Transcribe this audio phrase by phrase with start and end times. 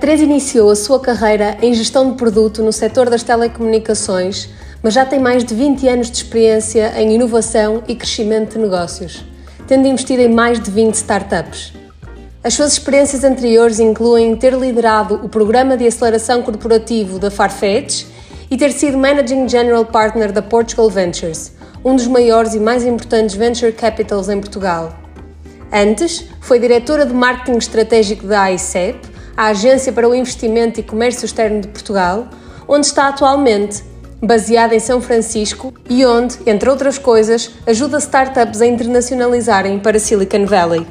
[0.00, 4.48] Teresa iniciou a sua carreira em gestão de produto no setor das telecomunicações,
[4.82, 9.22] mas já tem mais de 20 anos de experiência em inovação e crescimento de negócios,
[9.66, 11.74] tendo investido em mais de 20 startups.
[12.42, 18.06] As suas experiências anteriores incluem ter liderado o programa de aceleração corporativo da Farfetch
[18.50, 21.52] e ter sido Managing General Partner da Portugal Ventures,
[21.84, 24.98] um dos maiores e mais importantes venture capitals em Portugal.
[25.70, 29.09] Antes, foi diretora de marketing estratégico da AICEP
[29.40, 32.28] a Agência para o Investimento e Comércio Externo de Portugal,
[32.68, 33.82] onde está atualmente,
[34.22, 40.44] baseada em São Francisco e onde, entre outras coisas, ajuda startups a internacionalizarem para Silicon
[40.44, 40.86] Valley.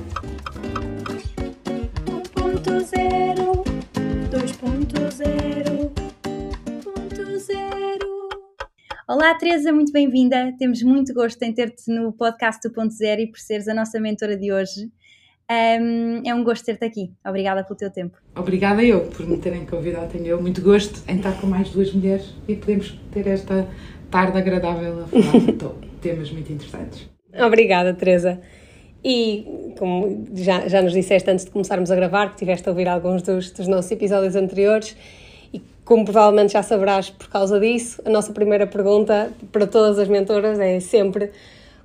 [9.08, 10.56] Olá, Teresa, muito bem-vinda.
[10.58, 14.52] Temos muito gosto em ter-te no podcast 2.0 e por seres a nossa mentora de
[14.52, 14.90] hoje.
[15.52, 17.12] Um, é um gosto ter-te aqui.
[17.26, 18.18] Obrigada pelo teu tempo.
[18.36, 20.12] Obrigada eu por me terem convidado.
[20.12, 23.68] Tenho eu muito gosto em estar com mais duas mulheres e podemos ter esta
[24.12, 27.10] tarde agradável a falar de temas muito interessantes.
[27.34, 28.40] Obrigada, Teresa.
[29.04, 32.88] E como já, já nos disseste antes de começarmos a gravar, que tiveste a ouvir
[32.88, 34.96] alguns dos, dos nossos episódios anteriores,
[35.54, 40.08] e como provavelmente já saberás por causa disso, a nossa primeira pergunta para todas as
[40.08, 41.32] mentoras é sempre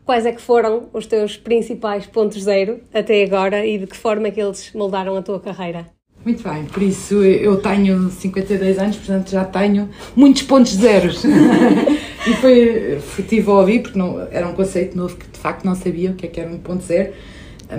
[0.04, 4.28] quais é que foram os teus principais pontos zero até agora e de que forma
[4.28, 5.86] é que eles moldaram a tua carreira?
[6.24, 11.22] Muito bem, por isso eu tenho 52 anos, portanto já tenho muitos pontos zeros.
[12.26, 15.74] e foi furtivo a ouvir, porque não, era um conceito novo que de facto não
[15.74, 17.12] sabia o que é que era um ponto zero,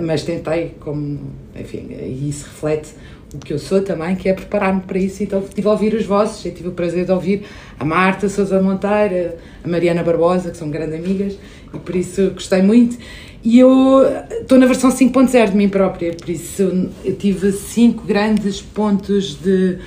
[0.00, 1.18] mas tentei, como,
[1.58, 2.90] enfim, e isso reflete
[3.34, 5.22] o que eu sou também, que é preparar-me para isso.
[5.22, 7.44] Então tive a ouvir os vossos, eu tive o prazer de ouvir
[7.78, 11.36] a Marta Sousa Monteiro, a Mariana Barbosa, que são grandes amigas,
[11.78, 12.96] por isso gostei muito.
[13.44, 14.02] E eu
[14.40, 19.78] estou na versão 5.0 de mim própria, por isso eu tive cinco grandes pontos de,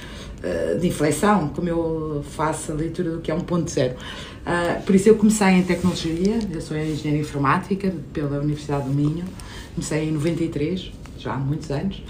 [0.42, 3.96] eh, de inflexão, como eu faço a leitura do que é um ponto zero.
[4.50, 9.26] Uh, por isso eu comecei em tecnologia, eu sou engenheira informática pela Universidade do Minho,
[9.76, 12.02] comecei em 93, já há muitos anos.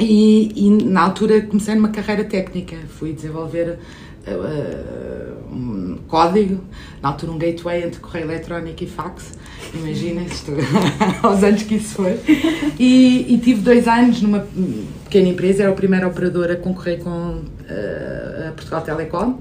[0.00, 3.78] E, e, na altura comecei numa carreira técnica, fui desenvolver
[4.36, 6.60] uh, um código,
[7.02, 9.38] na altura um gateway entre correio eletrónico e fax,
[9.74, 10.22] imagina
[11.22, 12.18] aos anos que isso foi.
[12.78, 14.46] E, e, tive dois anos numa
[15.04, 19.38] pequena empresa, era o primeiro operador a concorrer com uh, a Portugal Telecom,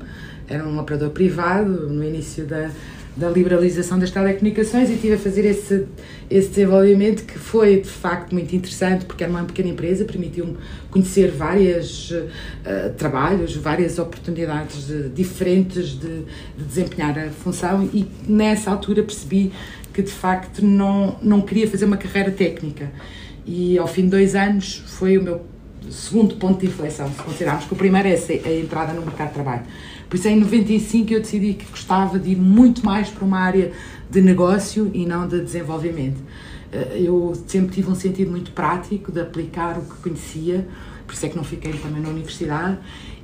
[0.49, 2.69] era um operador privado no início da
[3.17, 5.87] da liberalização das telecomunicações e tive a fazer esse,
[6.29, 10.55] esse desenvolvimento que foi de facto muito interessante porque era uma pequena empresa, permitiu-me
[10.91, 12.29] conhecer vários uh,
[12.95, 16.25] trabalhos, várias oportunidades de, diferentes de,
[16.57, 19.51] de, desempenhar a função e nessa altura percebi
[19.91, 22.91] que de facto não, não queria fazer uma carreira técnica.
[23.47, 25.41] E ao fim de dois anos foi o meu
[25.89, 29.33] segundo ponto de inflexão, se considerarmos que o primeiro é a entrada no mercado de
[29.33, 29.63] trabalho
[30.09, 33.71] por isso, em 95, eu decidi que gostava de ir muito mais para uma área
[34.09, 36.21] de negócio e não de desenvolvimento.
[36.71, 40.67] Eh, eu sempre tive um sentido muito prático de aplicar o que conhecia,
[41.05, 42.77] por isso é que não fiquei também na universidade,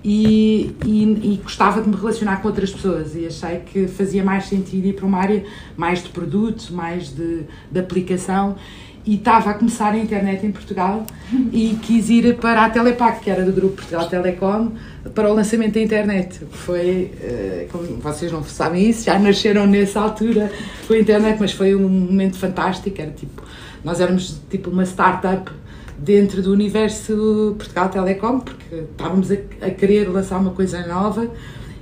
[0.04, 4.48] e, e, e, gostava de me relacionar com outras pessoas e achei que fazia mais
[4.48, 5.46] sentido ir para uma área
[5.78, 8.58] mais de produto, mais de, de aplicação
[9.06, 11.06] e estava a começar a internet em Portugal
[11.52, 14.72] e quis ir para a Telepac, que era do grupo Portugal Telecom,
[15.14, 16.42] para o lançamento da internet.
[16.52, 20.52] Foi, eh, como vocês não sabem isso, já nasceram nessa altura
[20.88, 23.02] com a internet, mas foi um momento fantástico.
[23.02, 23.44] Era tipo,
[23.84, 25.52] nós éramos tipo uma startup
[25.98, 31.30] dentro do universo Portugal Telecom, porque estávamos a, a querer lançar uma coisa nova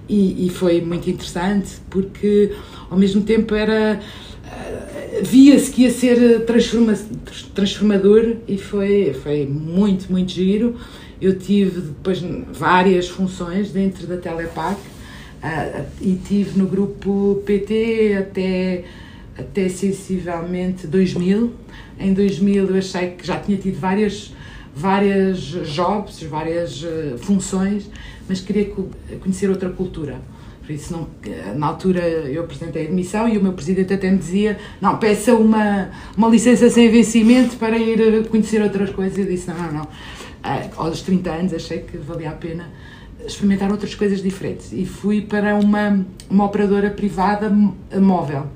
[0.07, 2.51] e, e foi muito interessante, porque
[2.89, 3.99] ao mesmo tempo era
[5.21, 6.97] via-se que ia ser transforma,
[7.53, 10.75] transformador e foi, foi muito, muito giro.
[11.21, 18.83] Eu tive depois várias funções dentro da Telepac uh, e tive no grupo PT até,
[19.37, 21.53] até sensivelmente 2000.
[21.99, 24.33] Em 2000 eu achei que já tinha tido várias,
[24.75, 27.89] várias jobs, várias uh, funções,
[28.27, 28.65] mas queria
[29.19, 30.19] conhecer outra cultura
[30.61, 31.07] por isso, não,
[31.55, 35.33] na altura, eu apresentei a admissão e o meu presidente até me dizia: não, peça
[35.33, 39.17] uma, uma licença sem vencimento para ir conhecer outras coisas.
[39.17, 39.87] Eu disse: não, não, não.
[40.43, 42.69] Ah, aos 30 anos achei que valia a pena
[43.25, 48.47] experimentar outras coisas diferentes e fui para uma, uma operadora privada móvel.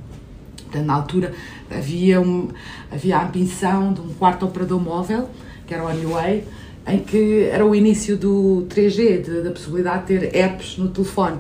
[0.64, 1.34] Portanto, na altura
[1.70, 2.50] havia, um,
[2.92, 5.30] havia a ambição de um quarto operador móvel,
[5.68, 6.44] que era o Anyway,
[6.88, 11.40] em que era o início do 3G, de, da possibilidade de ter apps no telefone.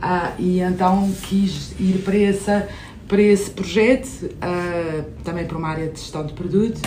[0.00, 2.68] Ah, e então quis ir para, essa,
[3.08, 6.80] para esse projeto, ah, também para uma área de gestão de produto,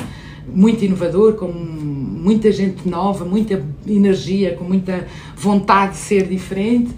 [0.47, 6.91] muito inovador, com muita gente nova, muita energia, com muita vontade de ser diferente.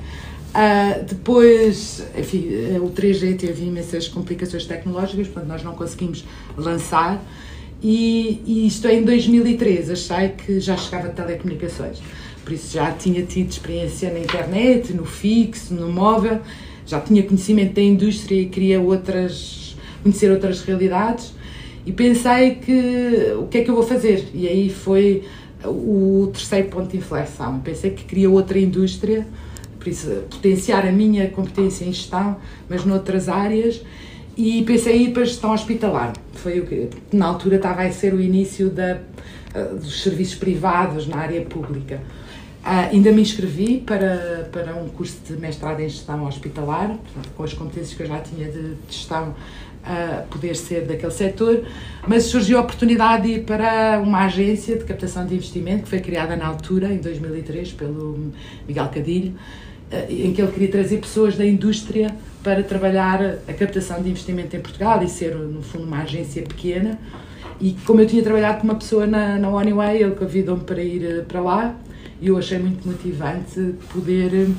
[0.49, 2.47] Uh, depois, enfim,
[2.81, 6.25] o 3G teve imensas complicações tecnológicas, portanto, nós não conseguimos
[6.57, 7.23] lançar.
[7.81, 11.99] E, e isto é em 2003, achei que já chegava a telecomunicações.
[12.43, 16.41] Por isso já tinha tido experiência na internet, no fixo, no móvel,
[16.85, 21.33] já tinha conhecimento da indústria e queria outras, conhecer outras realidades.
[21.89, 24.29] E pensei que o que é que eu vou fazer?
[24.31, 25.23] E aí foi
[25.65, 27.59] o terceiro ponto de inflexão.
[27.61, 29.25] Pensei que queria outra indústria,
[29.79, 32.37] por isso potenciar a minha competência em gestão,
[32.69, 33.81] mas noutras áreas
[34.37, 36.13] e pensei em ir para a gestão hospitalar.
[36.33, 38.99] Foi o que na altura estava a ser o início da,
[39.55, 41.99] eh, dos serviços privados na área pública.
[42.59, 47.43] Uh, ainda me inscrevi para, para um curso de mestrado em gestão hospitalar, portanto, com
[47.43, 49.33] as competências que eu já tinha de, de gestão,
[49.83, 51.63] uh, poder ser daquele setor,
[52.07, 55.99] mas surgiu a oportunidade de ir para uma agência de captação de investimento que foi
[55.99, 58.31] criada na altura, em 2003, pelo
[58.67, 59.33] Miguel Cadilho,
[59.91, 64.55] uh, em que ele queria trazer pessoas da indústria para trabalhar a captação de investimento
[64.55, 66.97] em Portugal e ser, no fundo, uma agência pequena.
[67.59, 71.03] E como eu tinha trabalhado com uma pessoa na, na Honeyway, ele convidou-me para ir
[71.03, 71.75] eh, para lá
[72.21, 74.49] e eu achei muito motivante poder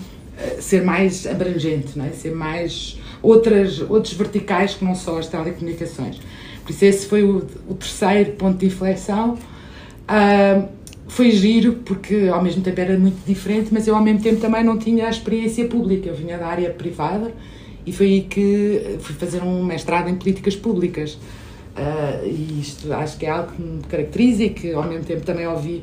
[0.60, 2.10] ser mais abrangente, não é?
[2.10, 6.20] ser mais outras, outros verticais que não só as telecomunicações.
[6.64, 9.34] Por isso, esse foi o, o terceiro ponto de inflexão.
[9.34, 10.68] Uh,
[11.08, 14.62] foi giro porque ao mesmo tempo era muito diferente, mas eu ao mesmo tempo também
[14.62, 17.32] não tinha a experiência pública, eu vinha da área privada
[17.84, 21.14] e foi aí que fui fazer um mestrado em políticas públicas.
[21.76, 25.22] Uh, e isto acho que é algo que me caracteriza e que ao mesmo tempo
[25.22, 25.82] também ouvi,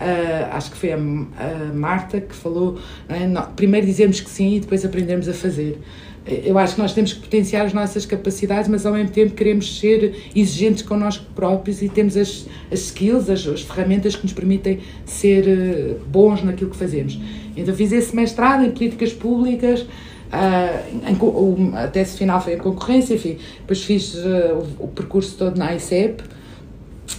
[0.00, 3.26] uh, acho que foi a, a Marta que falou, é?
[3.26, 5.78] não, primeiro dizemos que sim e depois aprendemos a fazer.
[6.26, 9.78] Eu acho que nós temos que potenciar as nossas capacidades, mas ao mesmo tempo queremos
[9.78, 14.80] ser exigentes connosco próprios e temos as, as skills, as, as ferramentas que nos permitem
[15.04, 17.18] ser uh, bons naquilo que fazemos.
[17.56, 19.86] Então fiz esse mestrado em políticas públicas,
[20.30, 23.36] Uh, em, o, a tese final foi em concorrência, enfim.
[23.58, 26.22] Depois fiz uh, o, o, percurso todo na ICEP,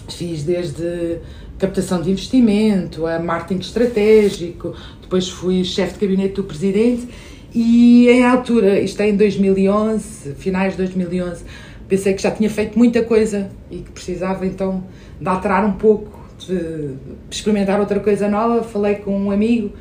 [0.08, 1.20] fiz desde
[1.62, 7.08] captação de investimento, a marketing estratégico, depois fui chefe de gabinete do presidente
[7.54, 11.44] e em altura, isto é em 2011, finais de 2011,
[11.88, 14.84] pensei que já tinha feito muita coisa e que precisava então
[15.20, 16.96] de alterar um pouco, de
[17.30, 18.64] experimentar outra coisa nova.
[18.64, 19.72] Falei com um amigo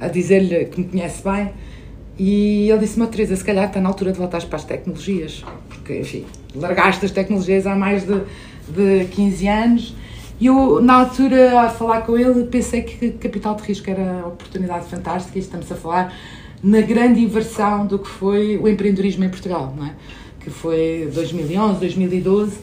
[0.00, 1.52] a dizer-lhe que me conhece bem
[2.18, 6.00] e ele disse-me, Teresa, se calhar está na altura de voltar para as tecnologias, porque,
[6.00, 6.24] enfim,
[6.54, 8.20] largaste as tecnologias há mais de,
[8.68, 9.94] de 15 anos.
[10.40, 14.28] E eu, na altura, a falar com ele, pensei que capital de risco era uma
[14.28, 16.14] oportunidade fantástica estamos a falar
[16.62, 19.94] na grande inversão do que foi o empreendedorismo em Portugal, não é?
[20.40, 22.58] Que foi 2011, 2012,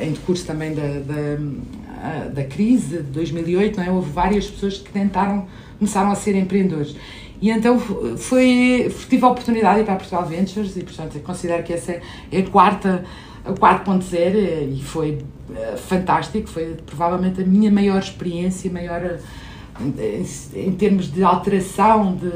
[0.00, 3.90] em decurso também da, da, da crise de 2008, não é?
[3.90, 5.46] Houve várias pessoas que tentaram,
[5.78, 6.96] começaram a ser empreendedores.
[7.40, 7.78] E então
[8.16, 12.00] foi, tive a oportunidade de ir para a Portugal Ventures e, portanto, considero que essa
[12.32, 13.04] é a quarta,
[13.44, 15.18] a 4.0 e foi
[15.50, 16.48] uh, fantástico.
[16.48, 19.18] Foi provavelmente a minha maior experiência, maior
[19.80, 20.26] em,
[20.66, 22.30] em termos de alteração de,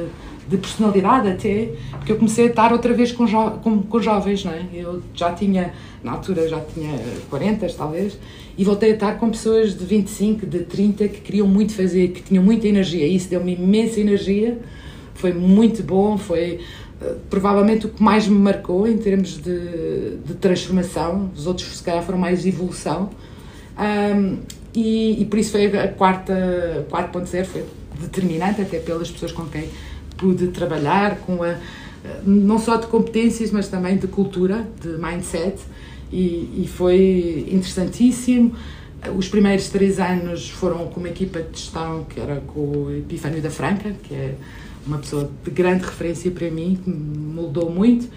[0.49, 4.45] de personalidade até, porque eu comecei a estar outra vez com, jo com, com jovens,
[4.45, 4.67] não é?
[4.73, 5.73] Eu já tinha,
[6.03, 6.99] na altura já tinha
[7.31, 8.19] 40 talvez,
[8.57, 12.23] e voltei a estar com pessoas de 25, de 30 que queriam muito fazer, que
[12.23, 14.59] tinham muita energia, e isso deu-me imensa energia
[15.19, 16.61] foi muito bom, foi
[17.31, 21.31] provavelmente o que mais me marcou em termos de, de transformação.
[21.37, 23.11] Os outros, se calhar, foram mais evolução.
[23.79, 24.39] Um,
[24.75, 27.65] e, e, por isso foi a quarta 4.0 foi
[28.01, 29.69] determinante, até pelas pessoas com quem
[30.17, 31.57] pude trabalhar, com a,
[32.25, 35.59] não só de competências, mas também de cultura, de mindset,
[36.13, 38.55] e, e foi interessantíssimo.
[39.17, 43.41] Os primeiros três anos foram com uma equipa de gestão que era com o Epifânio
[43.41, 44.35] da Franca, que é
[44.87, 48.09] uma pessoa de grande referência para mim, que me moldou muito,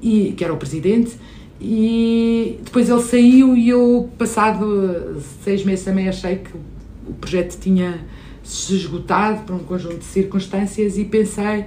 [0.00, 1.16] e que era o presidente.
[1.60, 6.50] E depois ele saiu e eu, passado seis meses, também achei que
[7.08, 8.04] o projeto tinha
[8.42, 11.66] se esgotado por um conjunto de circunstâncias e pensei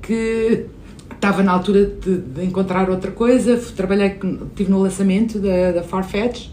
[0.00, 0.66] que
[1.12, 3.56] estava na altura de, de encontrar outra coisa.
[3.74, 6.50] Trabalhei, estive no lançamento da, da Farfetch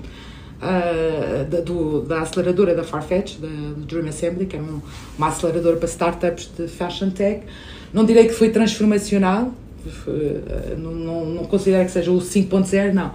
[0.62, 3.48] uh, da, do, da aceleradora da Farfetch, da,
[3.88, 4.82] Dream Assembly, que é um,
[5.18, 7.42] uma aceleradora para startups de fashion tech.
[7.92, 9.52] Não direi que foi transformacional,
[10.04, 13.14] foi, uh, não, não, não, considero que seja o 5.0, não.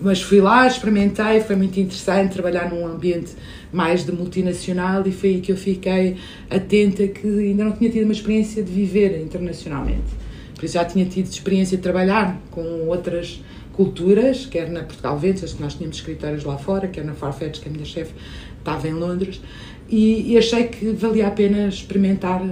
[0.00, 3.32] Mas fui lá, experimentei, foi muito interessante trabalhar num ambiente
[3.72, 6.16] mais de multinacional e foi aí que eu fiquei
[6.48, 10.16] atenta que ainda não tinha tido uma experiência de viver internacionalmente.
[10.54, 13.40] Por isso já tinha tido experiência de trabalhar com outras
[13.78, 17.68] culturas, quer na Portugal Ventures, que nós tínhamos escritórios lá fora, quer na Farfetch, que
[17.68, 18.12] a minha chefe
[18.58, 19.40] estava em Londres,
[19.88, 22.42] e, e achei que valia a pena experimentar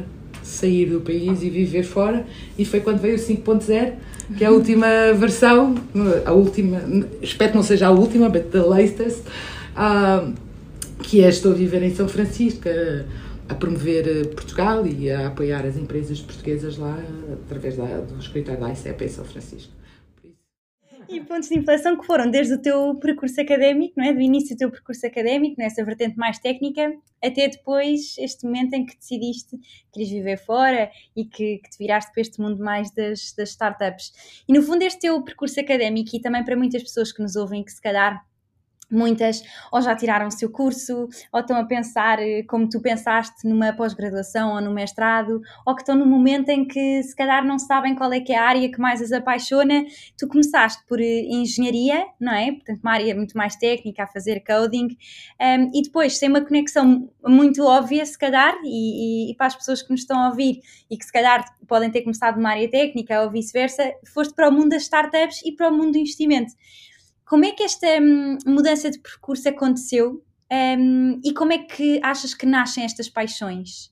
[0.44, 2.24] sair do país e viver fora,
[2.56, 3.94] e foi quando veio o 5.0,
[4.38, 4.86] que é a última
[5.18, 5.74] versão,
[6.24, 6.80] a última,
[7.20, 9.24] espero que não seja a última, but the latest,
[9.76, 10.32] uh,
[11.02, 15.66] que é Estou a Viver em São Francisco, a, a promover Portugal e a apoiar
[15.66, 16.96] as empresas portuguesas lá
[17.32, 19.72] através da, do escritório da ICEP em São Francisco.
[21.08, 24.12] E pontos de inflexão que foram desde o teu percurso académico, não é?
[24.12, 28.84] Do início do teu percurso académico, nessa vertente mais técnica, até depois este momento em
[28.84, 32.90] que decidiste que querias viver fora e que, que te viraste para este mundo mais
[32.90, 34.12] das, das startups.
[34.48, 37.62] E no fundo, este teu percurso académico, e também para muitas pessoas que nos ouvem,
[37.62, 38.24] que se calhar
[38.90, 43.46] Muitas ou já tiraram o seu curso, ou estão a pensar eh, como tu pensaste
[43.46, 47.58] numa pós-graduação ou no mestrado, ou que estão no momento em que se calhar não
[47.58, 49.84] sabem qual é que é a área que mais as apaixona.
[50.16, 52.52] Tu começaste por eh, engenharia, não é?
[52.52, 54.96] Portanto, uma área muito mais técnica, a fazer coding, um,
[55.40, 59.56] ehm, e depois sem uma conexão muito óbvia, se calhar, e, e, e para as
[59.56, 62.70] pessoas que nos estão a ouvir e que se calhar podem ter começado numa área
[62.70, 66.52] técnica ou vice-versa, foste para o mundo das startups e para o mundo do investimento.
[67.26, 70.22] Como é que esta hum, mudança de percurso aconteceu
[70.78, 73.90] um, e como é que achas que nascem estas paixões?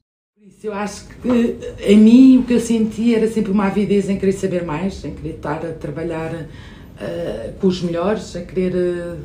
[0.62, 4.32] Eu acho que em mim o que eu senti era sempre uma avidez em querer
[4.32, 9.18] saber mais, em querer estar a trabalhar uh, com os melhores, a querer uh,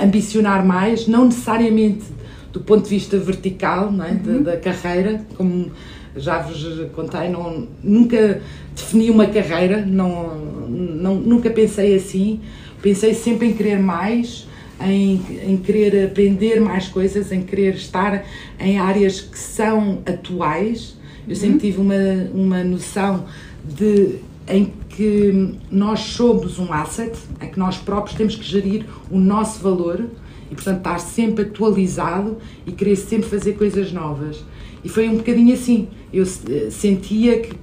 [0.00, 2.04] ambicionar mais, não necessariamente
[2.52, 4.10] do ponto de vista vertical não é?
[4.10, 4.42] uhum.
[4.42, 5.72] da, da, carreira, como
[6.14, 8.40] já vos contei, não, nunca
[8.76, 10.36] defini uma carreira, não,
[10.68, 12.40] não, nunca pensei assim
[12.82, 14.46] pensei sempre em querer mais,
[14.80, 18.24] em, em querer aprender mais coisas, em querer estar
[18.58, 20.96] em áreas que são atuais.
[21.28, 21.58] Eu sempre uhum.
[21.58, 23.26] tive uma, uma noção
[23.64, 24.18] de
[24.48, 29.62] em que nós somos um asset, em que nós próprios temos que gerir o nosso
[29.62, 30.06] valor
[30.50, 34.44] e, portanto, estar sempre atualizado e querer sempre fazer coisas novas.
[34.82, 35.88] E foi um bocadinho assim.
[36.12, 37.54] Eu sentia que,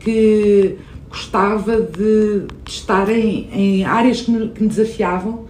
[0.00, 0.76] que
[1.14, 5.44] gostava de, de estar em, em áreas que me, que me, desafiavam.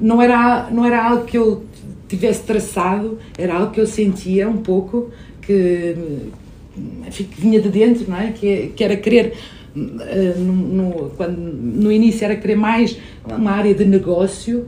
[0.00, 1.64] Não era, não era algo que eu
[2.08, 5.10] tivesse traçado, era algo que eu sentia um pouco,
[5.42, 5.96] que,
[7.06, 8.30] enfim, que vinha de dentro, não é?
[8.30, 9.34] Que, que era querer.
[9.76, 14.66] Eh, no, no, quando, no início era querer mais uma área de negócio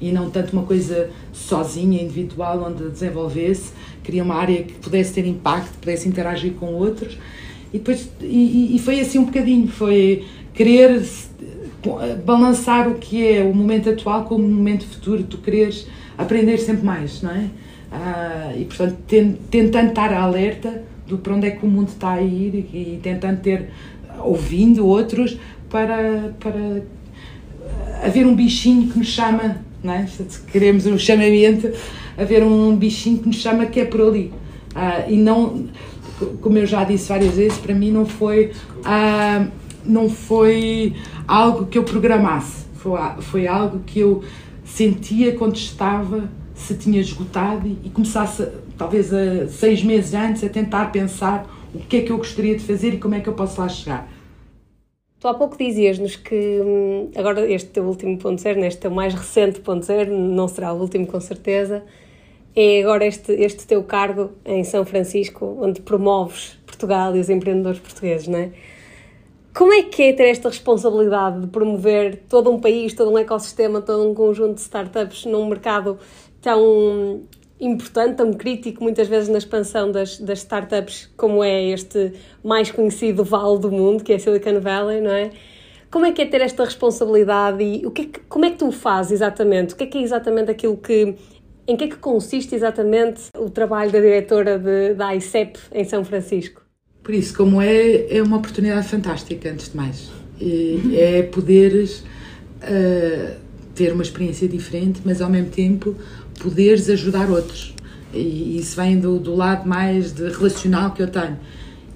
[0.00, 3.72] e não tanto uma coisa sozinha, individual, onde desenvolvesse.
[4.02, 7.16] Queria uma área que pudesse ter impacto, pudesse interagir com outros
[7.74, 11.02] e, depois, e, e foi assim um bocadinho, foi querer
[12.24, 16.86] balançar o que é o momento atual com o momento futuro, tu quereres aprender sempre
[16.86, 17.50] mais, não é?
[17.90, 18.96] Ah, e portanto,
[19.50, 23.00] tentando estar alerta do para onde é que o mundo está a ir e, e
[23.02, 23.70] tentando ter,
[24.20, 25.36] ouvindo outros
[25.68, 26.80] para, para
[28.04, 30.06] haver um bichinho que nos chama, não é?
[30.06, 31.72] Se queremos um chamamento,
[32.16, 34.32] haver um bichinho que nos chama que é por ali.
[34.76, 35.66] Ah, e não
[36.40, 39.50] como eu já disse várias vezes, para mim não foi, uh,
[39.84, 40.94] não foi
[41.26, 44.22] algo que eu programasse, foi, foi algo que eu
[44.64, 48.46] sentia quando estava, se tinha esgotado e, e começasse,
[48.78, 52.64] talvez a seis meses antes, a tentar pensar o que é que eu gostaria de
[52.64, 54.08] fazer e como é que eu posso lá chegar.
[55.18, 59.14] Tu há pouco dizias-nos que hum, agora este teu último ponto zero, neste teu mais
[59.14, 61.82] recente ponto zero, não será o último com certeza,
[62.56, 67.80] é agora este, este teu cargo em São Francisco, onde promoves Portugal e os empreendedores
[67.80, 68.50] portugueses, não é?
[69.52, 73.80] Como é que é ter esta responsabilidade de promover todo um país, todo um ecossistema,
[73.80, 75.98] todo um conjunto de startups num mercado
[76.42, 77.22] tão
[77.60, 83.22] importante, tão crítico, muitas vezes na expansão das, das startups, como é este mais conhecido
[83.22, 85.30] vale do mundo, que é Silicon Valley, não é?
[85.88, 88.58] Como é que é ter esta responsabilidade e o que, é que como é que
[88.58, 89.74] tu fazes exatamente?
[89.74, 91.14] O que é que é exatamente aquilo que
[91.66, 96.04] em que é que consiste exatamente o trabalho da diretora de, da ICEP em São
[96.04, 96.62] Francisco?
[97.02, 100.10] Por isso, como é, é uma oportunidade fantástica, antes de mais.
[100.40, 103.36] E é poderes uh,
[103.74, 105.94] ter uma experiência diferente, mas ao mesmo tempo
[106.40, 107.74] poderes ajudar outros.
[108.12, 111.38] E isso vem do, do lado mais de relacional que eu tenho.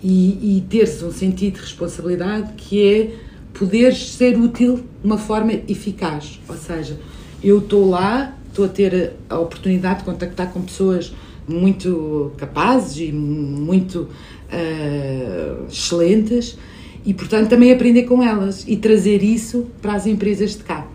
[0.03, 3.11] E, e teres um sentido de responsabilidade que é
[3.53, 6.41] poderes ser útil de uma forma eficaz.
[6.49, 6.99] Ou seja,
[7.43, 11.13] eu estou lá estou a ter a oportunidade de contactar com pessoas
[11.47, 14.09] muito capazes e muito
[14.53, 16.59] uh, excelentes
[17.05, 20.87] e, portanto, também aprender com elas e trazer isso para as empresas de cá.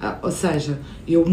[0.00, 1.26] Uh, ou seja, eu,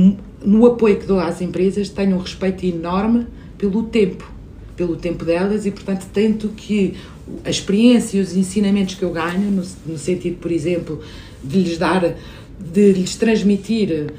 [0.44, 3.27] no apoio que dou às empresas, tenho um respeito enorme
[3.58, 4.29] pelo tempo,
[4.75, 6.96] pelo tempo delas e, portanto, tento que
[7.44, 11.00] a experiência e os ensinamentos que eu ganho, no, no sentido, por exemplo,
[11.44, 12.15] de lhes dar,
[12.60, 14.12] de lhes transmitir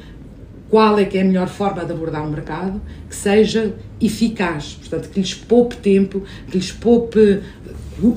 [0.69, 5.09] qual é que é a melhor forma de abordar o mercado, que seja eficaz, portanto,
[5.11, 7.41] que lhes poupe tempo, que lhes poupe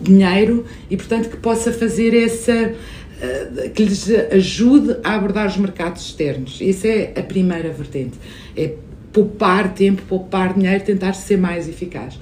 [0.02, 2.74] dinheiro e, portanto, que possa fazer essa
[3.22, 6.60] eh, que lhes ajude a abordar os mercados externos.
[6.62, 8.18] Essa é a primeira vertente.
[8.56, 8.74] É
[9.12, 12.20] poupar tempo, poupar dinheiro, tentar ser mais eficaz.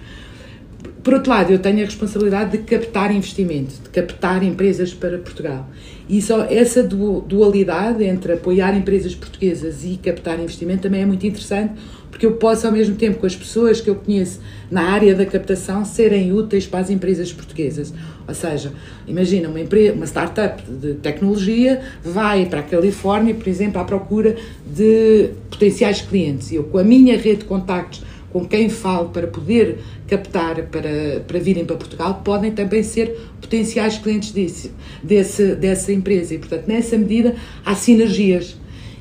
[1.08, 5.66] Por outro lado, eu tenho a responsabilidade de captar investimento, de captar empresas para Portugal.
[6.10, 11.76] E só essa dualidade entre apoiar empresas portuguesas e captar investimento também é muito interessante,
[12.12, 15.26] porque eu posso, ao mesmo tempo, com as pessoas que eu conheço na área da
[15.26, 17.94] captação, serem úteis para as empresas portuguesas.
[18.28, 18.74] Ou seja,
[19.08, 24.36] imagina uma, empresa, uma startup de tecnologia vai para a Califórnia, por exemplo, à procura
[24.66, 26.52] de potenciais clientes.
[26.52, 28.04] Eu, com a minha rede de contactos
[28.38, 33.98] com quem falo para poder captar para, para virem para Portugal, podem também ser potenciais
[33.98, 36.36] clientes desse, desse, dessa empresa.
[36.36, 38.56] E, portanto, nessa medida, há sinergias.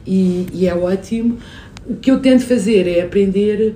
[0.07, 1.37] E, e é ótimo.
[1.87, 3.75] O que eu tento fazer é aprender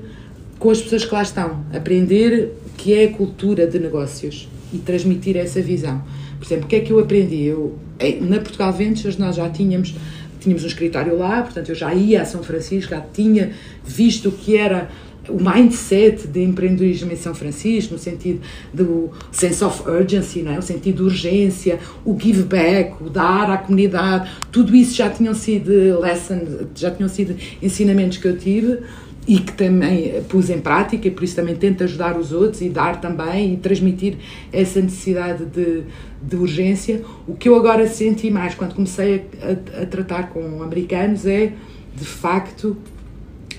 [0.59, 5.37] com as pessoas que lá estão, aprender que é a cultura de negócios e transmitir
[5.37, 6.03] essa visão.
[6.39, 7.45] Por exemplo, o que é que eu aprendi?
[7.45, 7.79] Eu,
[8.23, 9.95] na Portugal Ventures nós já tínhamos
[10.41, 13.53] tínhamos um escritório lá, portanto eu já ia a São Francisco, já tinha
[13.85, 14.89] visto o que era
[15.31, 18.41] o mindset de empreendedorismo em São Francisco, no sentido
[18.73, 20.59] do sense of urgency, não é?
[20.59, 25.35] o sentido de urgência, o give back, o dar à comunidade, tudo isso já tinham
[25.35, 28.81] sido lessons, já tinham sido ensinamentos que eu tive
[29.27, 32.69] e que também pus em prática e por isso também tento ajudar os outros e
[32.69, 34.17] dar também e transmitir
[34.53, 35.83] essa necessidade de,
[36.23, 37.03] de urgência.
[37.29, 41.53] O que eu agora senti mais quando comecei a, a, a tratar com americanos é,
[41.95, 42.77] de facto,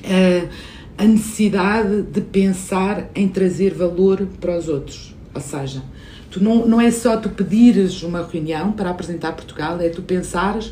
[0.04, 0.50] uh,
[1.02, 5.16] a necessidade de pensar em trazer valor para os outros.
[5.34, 5.82] Ou seja,
[6.30, 10.72] tu não, não é só tu pedires uma reunião para apresentar Portugal, é tu pensares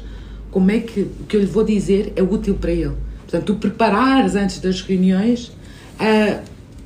[0.51, 2.93] como é que o que eu lhe vou dizer é útil para ele.
[3.21, 6.39] Portanto, tu preparares antes das reuniões uh,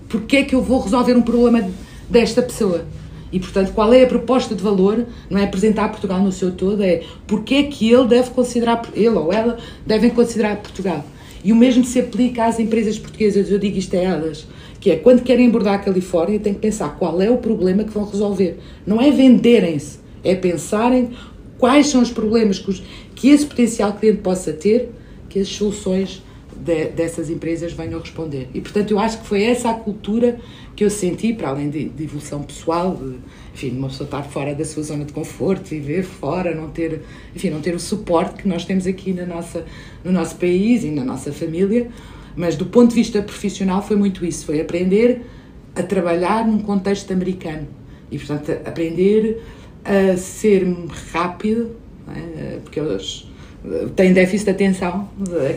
[0.07, 1.69] porque é que eu vou resolver um problema
[2.09, 2.85] desta pessoa.
[3.29, 5.05] E, portanto, qual é a proposta de valor?
[5.29, 9.09] Não é apresentar Portugal no seu todo, é porque é que ele deve considerar, ele
[9.09, 11.03] ou ela devem considerar Portugal.
[11.43, 14.47] E o mesmo se aplica às empresas portuguesas, eu digo isto a elas,
[14.79, 17.91] que é quando querem abordar a Califórnia, têm que pensar qual é o problema que
[17.91, 18.57] vão resolver.
[18.85, 21.11] Não é venderem-se, é pensarem
[21.57, 22.83] quais são os problemas que, os,
[23.15, 24.91] que esse potencial cliente possa ter,
[25.29, 26.21] que as soluções
[26.55, 28.49] de, dessas empresas venham responder.
[28.53, 30.39] E portanto eu acho que foi essa a cultura
[30.75, 33.15] que eu senti, para além de, de evolução pessoal, de,
[33.53, 37.01] enfim, uma pessoa estar fora da sua zona de conforto, viver fora, não ter,
[37.35, 39.65] enfim, não ter o suporte que nós temos aqui na nossa,
[40.03, 41.87] no nosso país e na nossa família,
[42.35, 45.21] mas do ponto de vista profissional foi muito isso, foi aprender
[45.75, 47.67] a trabalhar num contexto americano
[48.11, 49.41] e, portanto, aprender
[49.85, 50.65] a ser
[51.11, 51.75] rápido,
[52.07, 52.57] é?
[52.63, 53.27] porque eles
[53.95, 55.09] têm déficit de atenção,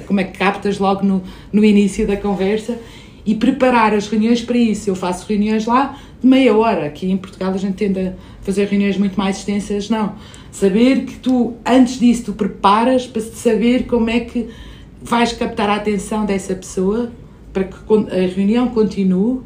[0.07, 2.79] como é que captas logo no, no início da conversa
[3.25, 4.89] e preparar as reuniões para isso.
[4.89, 8.67] Eu faço reuniões lá de meia hora, aqui em Portugal a gente tende a fazer
[8.67, 10.15] reuniões muito mais extensas, não.
[10.51, 14.49] Saber que tu, antes disso, tu preparas para saber como é que
[15.03, 17.13] vais captar a atenção dessa pessoa
[17.53, 17.77] para que
[18.11, 19.41] a reunião continue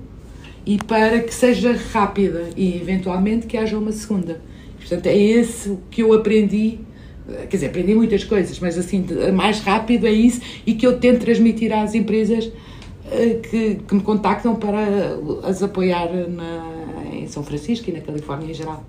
[0.64, 4.40] e para que seja rápida e eventualmente que haja uma segunda.
[4.78, 6.78] Portanto, é esse que eu aprendi
[7.48, 9.04] quer dizer, aprendi muitas coisas, mas assim,
[9.34, 12.50] mais rápido é isso e que eu tento transmitir às empresas
[13.42, 14.80] que, que me contactam para
[15.44, 18.84] as apoiar na, em São Francisco e na Califórnia em geral.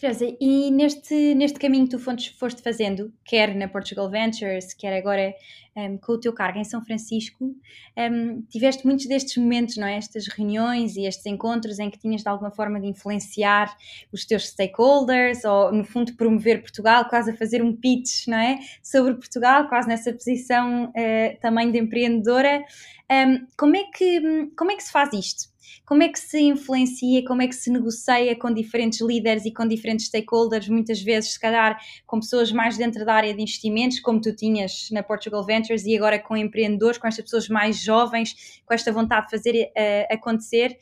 [0.00, 5.34] Teresa, e neste, neste caminho que tu foste, fazendo, quer na Portugal Ventures, quer agora
[5.76, 7.54] um, com o teu cargo em São Francisco,
[7.98, 9.96] um, tiveste muitos destes momentos, não é?
[9.96, 13.76] Estas reuniões e estes encontros em que tinhas de alguma forma de influenciar
[14.10, 18.58] os teus stakeholders ou, no fundo, promover Portugal, quase a fazer um pitch, não é?
[18.82, 22.64] Sobre Portugal, quase nessa posição uh, também de empreendedora.
[23.10, 25.50] Um, como, é que, como é que se faz isto?
[25.84, 29.66] Como é que se influencia, como é que se negocia com diferentes líderes e com
[29.66, 34.20] diferentes stakeholders, muitas vezes, se calhar, com pessoas mais dentro da área de investimentos, como
[34.20, 38.72] tu tinhas na Portugal Ventures, e agora com empreendedores, com estas pessoas mais jovens, com
[38.72, 40.78] esta vontade de fazer uh, acontecer,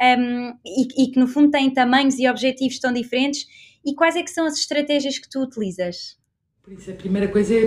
[0.00, 3.46] um, e, e que no fundo têm tamanhos e objetivos tão diferentes.
[3.84, 6.16] E quais é que são as estratégias que tu utilizas?
[6.62, 7.66] Por isso, a primeira coisa é,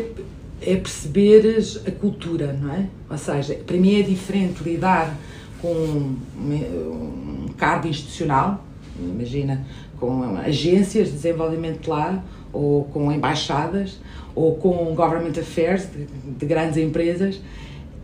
[0.66, 2.88] é perceberes a cultura, não é?
[3.10, 5.16] Ou seja, para mim é diferente lidar
[5.62, 8.66] com um cargo institucional,
[9.00, 9.66] imagina,
[10.00, 14.00] com agências de desenvolvimento lá, ou com embaixadas,
[14.34, 16.06] ou com government affairs de,
[16.38, 17.40] de grandes empresas,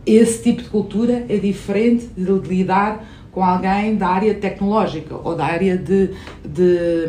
[0.04, 5.46] esse tipo de cultura é diferente de lidar com alguém da área tecnológica ou da
[5.46, 6.10] área de,
[6.44, 7.08] de,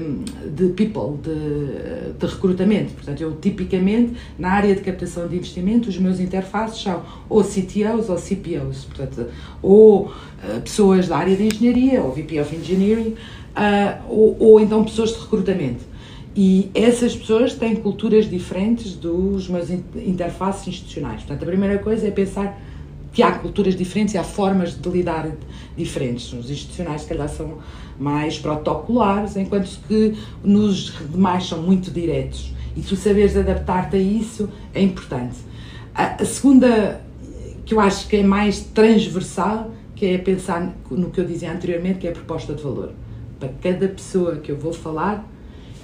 [0.50, 2.94] de people, de, de recrutamento.
[2.94, 8.10] Portanto, eu tipicamente, na área de captação de investimento, os meus interfaces são ou CTOs
[8.10, 9.28] ou CPOs, portanto,
[9.62, 14.82] ou uh, pessoas da área de engenharia, ou VP of Engineering, uh, ou, ou então
[14.86, 15.84] pessoas de recrutamento.
[16.34, 21.22] E essas pessoas têm culturas diferentes dos meus interfaces institucionais.
[21.22, 22.58] Portanto, a primeira coisa é pensar
[23.14, 25.30] que há culturas diferentes e há formas de lidar
[25.78, 26.34] diferentes.
[26.34, 27.60] Os institucionais, se calhar, são
[28.00, 32.52] mais protocolares, enquanto que nos demais são muito diretos.
[32.76, 35.38] E tu saberes adaptar-te a isso é importante.
[35.94, 37.02] A, a segunda,
[37.64, 42.00] que eu acho que é mais transversal, que é pensar no que eu dizia anteriormente,
[42.00, 42.94] que é a proposta de valor.
[43.40, 45.24] Para cada pessoa que eu vou falar,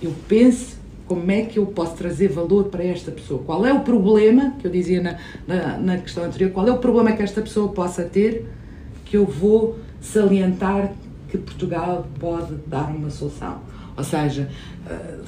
[0.01, 0.78] eu penso
[1.09, 3.41] como é que eu posso trazer valor para esta pessoa?
[3.43, 5.17] Qual é o problema, que eu dizia na,
[5.47, 8.45] na, na, questão anterior, qual é o problema que esta pessoa possa ter
[9.05, 10.93] que eu vou salientar
[11.27, 13.59] que Portugal pode dar uma solução?
[13.97, 14.51] Ou seja,
[14.85, 15.25] uh,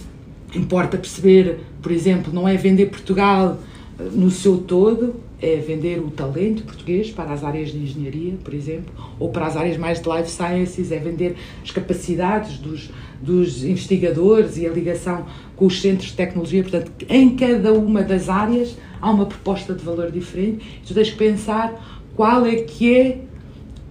[0.56, 3.58] importa perceber, por exemplo, não é vender Portugal
[4.00, 8.54] uh, no seu todo, é vender o talento português para as áreas de engenharia, por
[8.54, 13.63] exemplo, ou para as áreas mais de life sciences, é vender as capacidades dos, dos
[13.63, 15.26] investigadores e a ligação
[15.62, 16.63] com os centros de tecnologia.
[16.63, 20.82] Portanto, em cada uma das áreas há uma proposta de valor diferente.
[20.88, 23.19] Tu tens que pensar qual é que é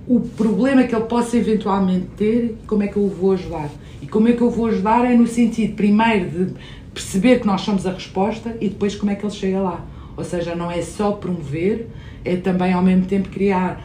[0.04, 3.70] o problema que ele possa eventualmente ter e como é que eu o vou ajudar.
[4.02, 6.54] E como é que eu vou ajudar é no sentido, primeiro, de
[6.92, 9.86] perceber que nós somos a resposta e depois como é que ele chega lá.
[10.16, 11.86] Ou seja, não é só promover,
[12.24, 13.80] é também ao mesmo tempo criar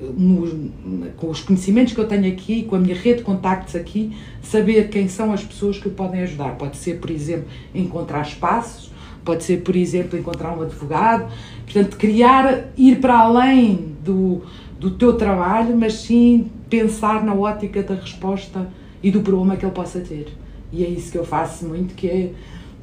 [0.00, 4.16] no, com os conhecimentos que eu tenho aqui, com a minha rede de contactos aqui,
[4.42, 6.56] saber quem são as pessoas que podem ajudar.
[6.56, 8.92] Pode ser, por exemplo, encontrar espaços,
[9.24, 11.32] pode ser, por exemplo, encontrar um advogado.
[11.64, 14.42] Portanto, criar, ir para além do,
[14.78, 18.70] do teu trabalho, mas sim pensar na ótica da resposta
[19.02, 20.28] e do problema que ele possa ter.
[20.72, 22.30] E é isso que eu faço muito, que é.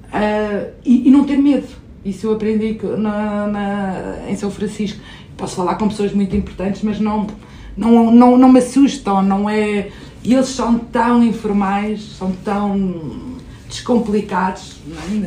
[0.05, 4.99] Uh, e, e não ter medo isso eu aprendi na, na, em São Francisco.
[5.37, 7.27] Posso falar com pessoas muito importantes, mas não,
[7.75, 9.89] não, não, não me assustam, não é.
[10.23, 13.35] E eles são tão informais, são tão
[13.67, 14.77] descomplicados,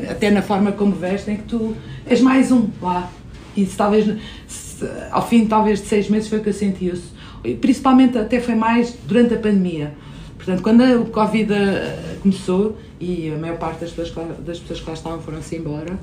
[0.03, 0.11] é?
[0.11, 3.11] até na forma como vestem, que tu és mais um lá.
[3.57, 6.87] E se, talvez, se, ao fim talvez de seis meses foi o que eu senti
[6.87, 7.13] isso.
[7.61, 9.95] Principalmente até foi mais durante a pandemia.
[10.37, 14.87] Portanto, quando o Covid eh, começou e a maior parte das pessoas, das pessoas que
[14.87, 15.99] lá estavam foram-se embora,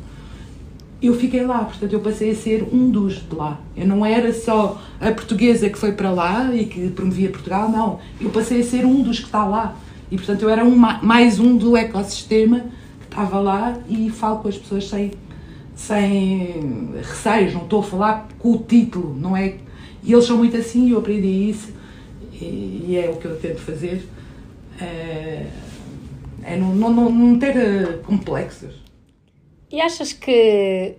[1.08, 3.60] eu fiquei lá, portanto eu passei a ser um dos de lá.
[3.76, 8.00] Eu não era só a portuguesa que foi para lá e que promovia Portugal, não.
[8.20, 9.76] Eu passei a ser um dos que está lá.
[10.10, 12.62] E portanto eu era um, mais um do ecossistema
[13.00, 15.12] que estava lá e falo com as pessoas sem,
[15.76, 19.56] sem receios, não estou a falar com o título, não é?
[20.04, 21.74] E eles são muito assim eu aprendi isso
[22.32, 24.08] e, e é o que eu tento fazer.
[24.80, 25.48] É,
[26.44, 28.85] é não, não, não ter eh, complexos.
[29.76, 30.96] E achas que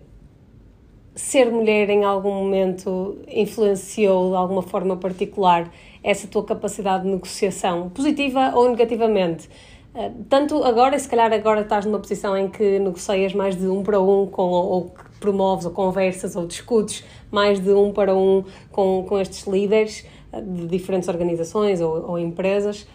[1.14, 5.72] ser mulher em algum momento influenciou de alguma forma particular
[6.04, 9.48] essa tua capacidade de negociação, positiva ou negativamente?
[9.94, 13.82] Eh, tanto agora, se calhar agora estás numa posição em que negocias mais de um
[13.82, 18.44] para um com, ou que promoves ou conversas ou discutes mais de um para um
[18.70, 22.86] com, com estes líderes eh, de diferentes organizações ou, ou empresas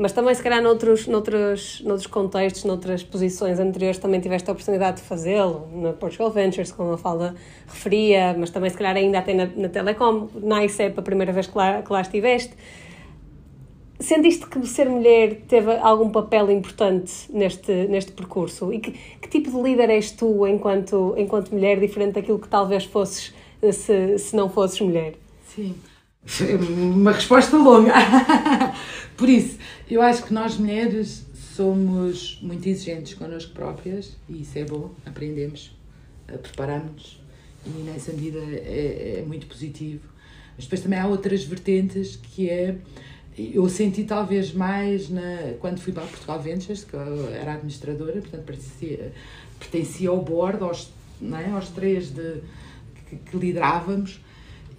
[0.00, 4.96] mas também se calhar noutros, noutros, noutros contextos, noutras posições anteriores também tiveste a oportunidade
[4.96, 7.34] de fazê-lo, na Portugal Ventures, como a Falda
[7.66, 11.48] referia, mas também se calhar ainda até na, na Telecom, na ICEP a primeira vez
[11.48, 12.54] que lá, que lá estiveste.
[13.98, 18.72] Sentiste que ser mulher teve algum papel importante neste, neste percurso?
[18.72, 22.86] E que, que tipo de líder és tu enquanto, enquanto mulher, diferente daquilo que talvez
[22.86, 23.34] fosses
[23.70, 25.16] se, se não fosses mulher?
[25.54, 25.74] Sim,
[26.68, 27.94] uma resposta longa.
[29.16, 29.58] Por isso,
[29.90, 35.76] eu acho que nós mulheres somos muito exigentes connosco próprias e isso é bom, aprendemos,
[36.26, 37.20] preparamos
[37.66, 40.08] e nessa medida é, é, muito positivo.
[40.56, 42.76] Mas depois também há outras vertentes que é
[43.38, 48.44] eu senti talvez mais na, quando fui para Portugal Ventures, que eu era administradora, portanto
[48.44, 49.12] pertencia,
[49.58, 52.42] pertencia ao board, aos, não é, aos três de,
[53.08, 54.20] que, que liderávamos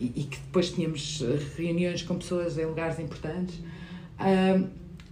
[0.02, 1.24] e, e, que depois tínhamos
[1.56, 3.56] reuniões com pessoas em lugares importantes.
[4.20, 4.68] Uh,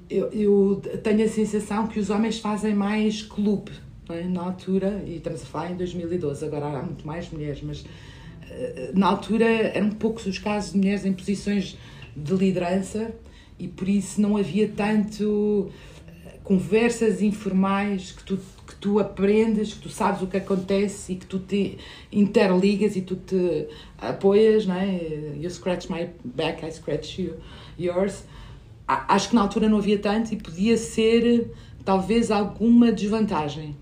[0.10, 3.71] eu, eu, tenho a sensação que os homens fazem mais clube
[4.10, 4.23] é?
[4.23, 7.86] na altura, e estamos a falar em 2012, agora há muito mais mulheres, mas
[8.49, 11.78] eh, na altura eram poucos os casos de mulheres em posições
[12.15, 13.13] de liderança
[13.60, 15.69] e por isso não havia tanto
[16.43, 21.25] conversas informais que tu, que tu aprendes, que tu sabes o que acontece e que
[21.25, 21.79] tu te
[22.12, 25.34] interligas e tu te apoias, não é?
[25.36, 27.34] You scratch my back, I scratch you,
[27.79, 28.23] yours.
[28.88, 31.51] Acho que na altura não havia tanto e podia ser
[31.84, 33.75] talvez alguma desvantagem.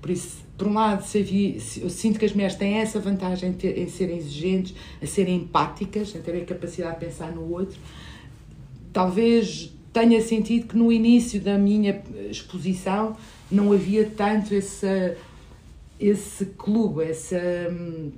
[0.00, 4.16] Por isso, por um lado, eu sinto que as mulheres têm essa vantagem em, serem
[4.16, 7.78] exigentes, a serem empáticas, em terem a capacidade de pensar no outro.
[8.94, 13.14] Talvez tenha sentido que no início da minha exposição
[13.52, 15.14] não havia tanto esse,
[16.00, 17.38] esse clube, essa
[17.70, 18.10] hum,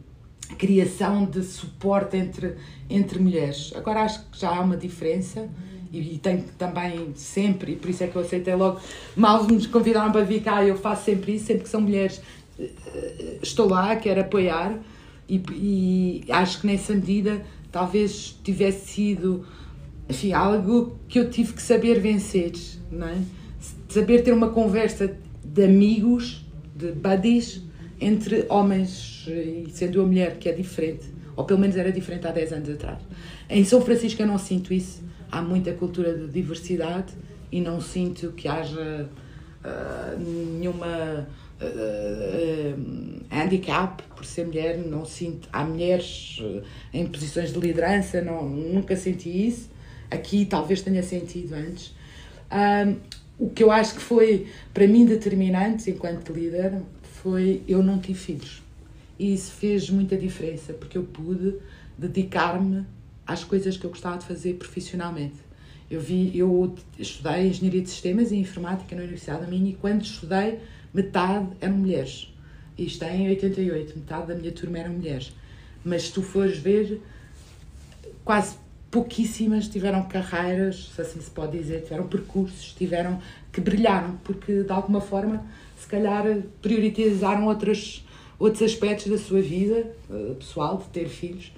[0.56, 2.54] criação de suporte entre,
[2.88, 3.72] entre mulheres.
[3.74, 5.48] Agora acho que já há uma diferença
[5.92, 8.80] e, e tenho também sempre, e por isso é que eu aceitei logo,
[9.16, 12.20] mal me convidaram para vir cá, eu faço sempre isso, sempre que são mulheres,
[12.58, 14.78] eh, estou lá, quero apoiar
[15.28, 19.44] e, e acho que nessa medida talvez tivesse sido
[20.08, 22.52] enfim, algo que eu tive que saber vencer,
[22.90, 23.18] não é?
[23.94, 27.62] Saber ter uma conversa de amigos, de buddies,
[28.00, 31.04] entre homens, e sendo eu mulher, que é diferente,
[31.36, 32.98] ou pelo menos era diferente há 10 anos atrás.
[33.48, 37.12] Em São Francisco eu não sinto isso, há muita cultura de diversidade
[37.52, 39.08] e não sinto que haja
[39.64, 40.18] uh,
[40.58, 41.28] nenhuma
[41.60, 46.42] uh, handicap por ser mulher, não sinto, há mulheres
[46.92, 49.70] em posições de liderança, não, nunca senti isso,
[50.10, 51.94] aqui talvez tenha sentido antes.
[53.38, 58.18] O que eu acho que foi para mim determinante enquanto líder foi eu não tive
[58.18, 58.62] filhos.
[59.18, 61.54] E isso fez muita diferença, porque eu pude
[61.96, 62.84] dedicar-me
[63.26, 65.36] às coisas que eu gostava de fazer profissionalmente.
[65.90, 70.02] Eu vi, eu estudei engenharia de sistemas e informática na Universidade da Minha e quando
[70.02, 70.58] estudei,
[70.92, 72.32] metade eram mulheres.
[72.76, 75.32] Isto é em 88, metade da minha turma eram mulheres.
[75.84, 77.00] Mas se tu fores ver,
[78.24, 78.56] quase
[78.94, 83.18] pouquíssimas tiveram carreiras, se assim se pode dizer, tiveram percursos, tiveram
[83.52, 85.44] que brilharam, porque de alguma forma,
[85.76, 86.24] se calhar,
[86.62, 88.06] priorizaram outros,
[88.38, 91.52] outros aspectos da sua vida uh, pessoal, de ter filhos,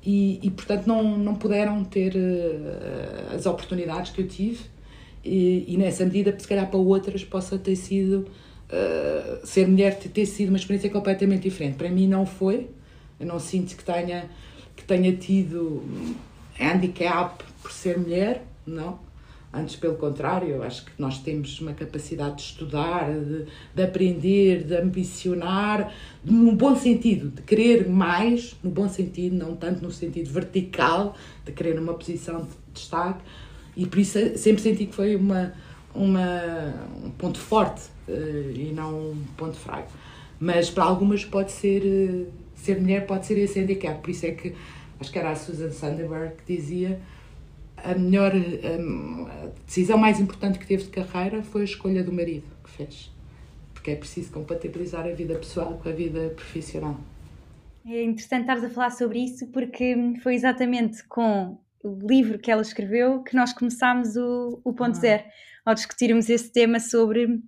[0.00, 4.60] e, e portanto não, não puderam ter uh, as oportunidades que eu tive,
[5.24, 8.28] e, e, nessa medida, se calhar para outras, possa ter sido.
[8.68, 11.74] Uh, ser mulher ter sido uma experiência completamente diferente.
[11.76, 12.68] Para mim não foi.
[13.18, 14.28] Eu não sinto que tenha,
[14.76, 15.82] que tenha tido
[16.58, 19.06] handicap por ser mulher, não.
[19.52, 24.64] Antes, pelo contrário, eu acho que nós temos uma capacidade de estudar, de, de aprender,
[24.64, 29.90] de ambicionar, de, no bom sentido, de querer mais, no bom sentido, não tanto no
[29.90, 33.20] sentido vertical, de querer uma posição de destaque,
[33.74, 35.54] e por isso sempre senti que foi uma,
[35.94, 39.90] uma, um ponto forte uh, e não um ponto fraco.
[40.38, 44.32] Mas para algumas pode ser, uh, ser mulher pode ser esse handicap, por isso é
[44.32, 44.54] que
[45.00, 47.00] acho que era a Susan Sandberg que dizia
[47.76, 52.46] a melhor a decisão mais importante que teve de carreira foi a escolha do marido
[52.64, 53.10] que fez
[53.74, 56.98] porque é preciso compatibilizar a vida pessoal com a vida profissional
[57.86, 62.62] é interessante estares a falar sobre isso porque foi exatamente com o livro que ela
[62.62, 65.00] escreveu que nós começámos o, o ponto ah.
[65.00, 65.24] zero
[65.64, 67.42] ao discutirmos esse tema sobre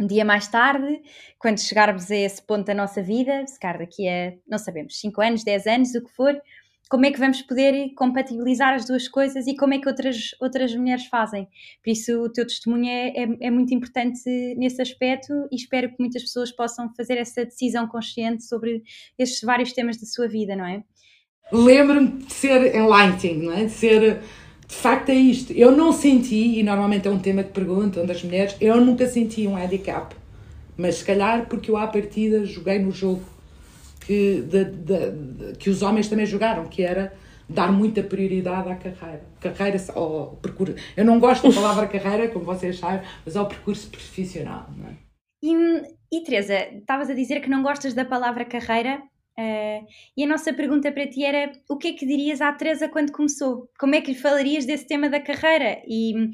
[0.00, 1.02] um dia mais tarde,
[1.38, 5.20] quando chegarmos a esse ponto da nossa vida, se calhar daqui a, não sabemos, 5
[5.20, 6.40] anos, 10 anos, o que for,
[6.88, 10.74] como é que vamos poder compatibilizar as duas coisas e como é que outras, outras
[10.74, 11.46] mulheres fazem.
[11.84, 14.20] Por isso, o teu testemunho é, é, é, muito importante
[14.56, 18.82] nesse aspecto e espero que muitas pessoas possam fazer essa decisão consciente sobre
[19.16, 20.82] estes vários temas da sua vida, não é?
[21.52, 23.64] Lembro-me de ser enlightening, não é?
[23.64, 24.20] De ser.
[24.66, 25.52] De facto, é isto.
[25.52, 29.46] Eu não senti, e normalmente é um tema que perguntam das mulheres, eu nunca senti
[29.46, 30.14] um handicap.
[30.76, 33.22] Mas se calhar porque eu à partida joguei no jogo
[34.10, 37.12] que, de, de, que os homens também jogaram, que era
[37.48, 39.22] dar muita prioridade à carreira.
[39.38, 40.74] Carreira ao percurso.
[40.96, 44.68] Eu não gosto da palavra carreira, como vocês sabem, mas ao percurso profissional.
[44.88, 44.94] É?
[45.44, 45.54] E,
[46.12, 49.00] e Teresa, estavas a dizer que não gostas da palavra carreira.
[49.38, 52.88] Uh, e a nossa pergunta para ti era: o que é que dirias à Teresa
[52.88, 53.68] quando começou?
[53.78, 55.80] Como é que lhe falarias desse tema da carreira?
[55.86, 56.32] E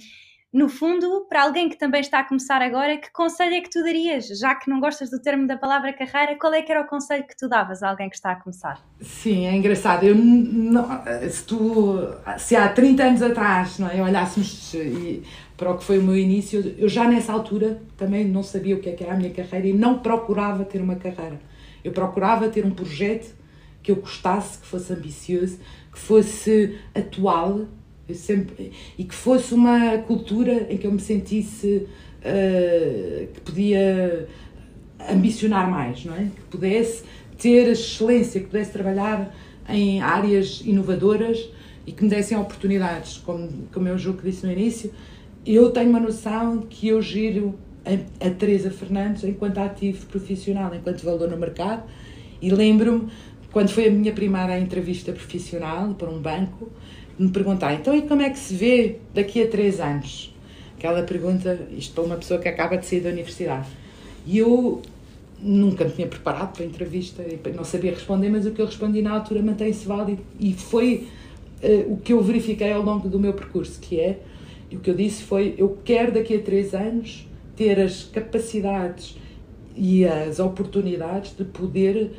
[0.53, 3.83] no fundo, para alguém que também está a começar agora, que conselho é que tu
[3.83, 4.27] darias?
[4.29, 7.27] Já que não gostas do termo da palavra carreira, qual é que era o conselho
[7.27, 8.81] que tu davas a alguém que está a começar?
[9.01, 10.05] Sim, é engraçado.
[10.05, 11.99] Eu não, se tu,
[12.39, 14.75] se há 30 anos atrás, não é, olhássemos
[15.57, 18.81] para o que foi o meu início, eu já nessa altura também não sabia o
[18.81, 21.41] que, é que era a minha carreira e não procurava ter uma carreira.
[21.83, 23.35] Eu procurava ter um projeto
[23.83, 25.59] que eu gostasse, que fosse ambicioso,
[25.93, 27.67] que fosse atual,
[28.15, 31.87] sempre, e que fosse uma cultura em que eu me sentisse
[32.21, 34.29] uh, que podia
[35.11, 36.25] ambicionar mais, não é?
[36.25, 37.05] Que pudesse
[37.39, 39.35] ter excelência, que pudesse trabalhar
[39.69, 41.49] em áreas inovadoras
[41.87, 44.93] e que me dessem oportunidades, como, como eu julgo que disse no início,
[45.45, 51.03] eu tenho uma noção que eu giro a, a Teresa Fernandes enquanto ativo profissional, enquanto
[51.03, 51.85] valor no mercado,
[52.43, 53.09] e lembro-me
[53.53, 56.71] quando foi a minha primeira entrevista profissional para um banco,
[57.19, 60.35] me perguntar, então e como é que se vê daqui a três anos?
[60.77, 63.67] Aquela pergunta, isto para uma pessoa que acaba de sair da universidade.
[64.27, 64.83] E eu
[65.41, 67.25] nunca me tinha preparado para a entrevista,
[67.55, 71.09] não sabia responder, mas o que eu respondi na altura mantém-se válido e foi
[71.63, 74.21] uh, o que eu verifiquei ao longo do meu percurso, que é,
[74.73, 79.17] o que eu disse foi, eu quero daqui a três anos ter as capacidades
[79.75, 82.13] e as oportunidades de poder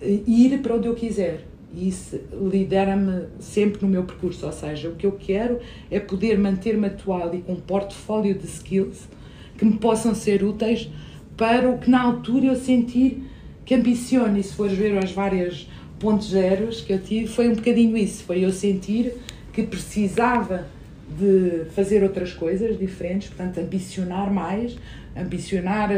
[0.00, 1.44] eh, ir para onde eu quiser.
[1.74, 4.46] E isso lidera-me sempre no meu percurso.
[4.46, 5.58] Ou seja, o que eu quero
[5.90, 9.08] é poder manter-me atual e com um portfólio de skills
[9.58, 10.88] que me possam ser úteis
[11.36, 13.22] para o que na altura eu sentir
[13.64, 14.38] que ambiciono.
[14.38, 18.24] E se fores ver as várias pontos zeros que eu tive, foi um bocadinho isso.
[18.24, 19.12] Foi eu sentir
[19.52, 20.66] que precisava
[21.18, 24.76] de fazer outras coisas diferentes, portanto, ambicionar mais,
[25.16, 25.90] ambicionar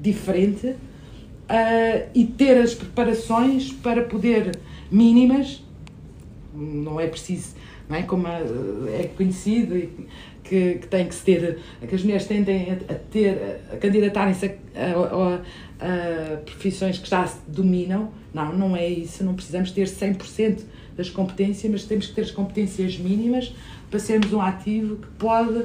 [0.00, 4.52] diferente uh, e ter as preparações para poder,
[4.90, 5.62] mínimas,
[6.54, 7.54] não é preciso,
[7.88, 8.02] não é?
[8.02, 9.74] Como é conhecido
[10.42, 14.46] que, que tem que se ter, que as mulheres tendem a, a ter, a candidatarem-se
[14.46, 19.86] a, a, a, profissões que já se dominam, não, não é isso, não precisamos ter
[19.86, 20.62] 100%
[20.96, 23.54] das competências, mas temos que ter as competências mínimas
[23.88, 25.64] para sermos um ativo que pode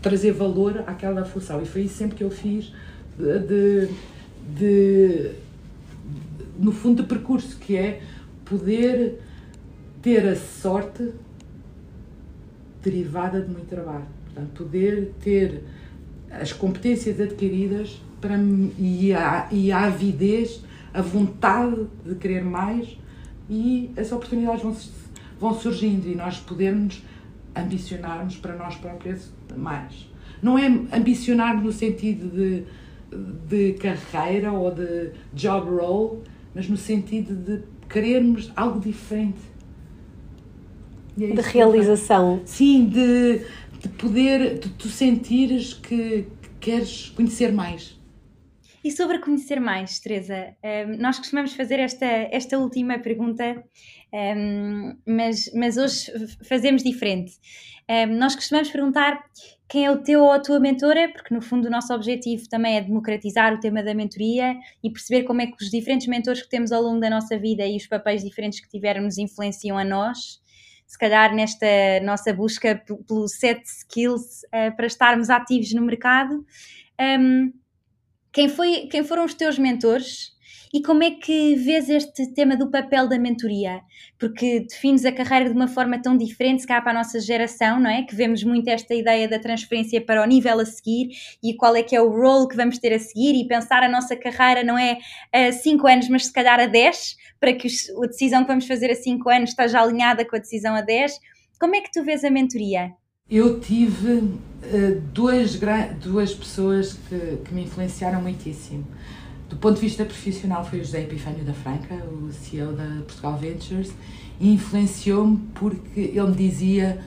[0.00, 1.62] trazer valor àquela função.
[1.62, 2.72] E foi isso sempre que eu fiz
[3.18, 3.88] de, de,
[4.56, 5.30] de
[6.58, 8.00] no fundo, de percurso, que é
[8.48, 9.20] poder
[10.00, 11.12] ter a sorte
[12.82, 14.06] derivada de muito trabalho.
[14.26, 15.62] Portanto, poder ter
[16.30, 18.36] as competências adquiridas para,
[18.78, 22.96] e, a, e a avidez, a vontade de querer mais
[23.48, 24.76] e as oportunidades vão,
[25.40, 27.02] vão surgindo e nós podemos
[27.54, 30.08] ambicionarmos para nós próprios mais.
[30.42, 32.64] Não é ambicionar no sentido de,
[33.48, 36.22] de carreira ou de job role,
[36.54, 39.40] mas no sentido de querermos algo diferente.
[41.20, 42.42] É de realização.
[42.44, 43.38] Sim, de,
[43.80, 47.98] de poder, de tu sentires que, que queres conhecer mais.
[48.84, 53.64] E sobre conhecer mais, Teresa, um, nós costumamos fazer esta, esta última pergunta,
[54.12, 56.10] um, mas, mas hoje
[56.44, 57.32] fazemos diferente.
[57.90, 59.20] Um, nós costumamos perguntar
[59.68, 62.76] quem é o teu ou a tua mentora, porque no fundo o nosso objetivo também
[62.76, 66.48] é democratizar o tema da mentoria e perceber como é que os diferentes mentores que
[66.48, 70.40] temos ao longo da nossa vida e os papéis diferentes que tivermos influenciam a nós
[70.88, 71.66] se calhar nesta
[72.02, 76.46] nossa busca pelo set skills uh, para estarmos ativos no mercado.
[76.98, 77.52] Um,
[78.32, 80.32] quem, foi, quem foram os teus mentores
[80.72, 83.80] e como é que vês este tema do papel da mentoria?
[84.18, 87.80] Porque defines a carreira de uma forma tão diferente, se calhar para a nossa geração,
[87.80, 88.02] não é?
[88.02, 91.10] Que vemos muito esta ideia da transferência para o nível a seguir
[91.42, 93.88] e qual é que é o role que vamos ter a seguir e pensar a
[93.88, 94.98] nossa carreira não é
[95.32, 97.68] a 5 anos, mas se calhar a 10, para que
[98.02, 101.18] a decisão que vamos fazer a 5 anos esteja alinhada com a decisão a 10.
[101.58, 102.92] Como é que tu vês a mentoria?
[103.30, 105.58] Eu tive uh, duas,
[106.02, 108.86] duas pessoas que, que me influenciaram muitíssimo.
[109.48, 113.36] Do ponto de vista profissional foi o José Epifânio da Franca, o CEO da Portugal
[113.38, 113.92] Ventures,
[114.38, 117.00] e influenciou-me porque ele me dizia